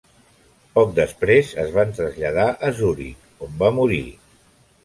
[0.77, 4.05] Poc després es van traslladar a Zuric, on va morir.